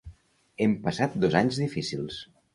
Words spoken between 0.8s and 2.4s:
passat dos anys difícils.